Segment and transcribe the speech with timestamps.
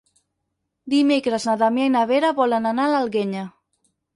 [0.93, 3.45] Dimecres na Damià i na Vera volen anar a l'Alguenya.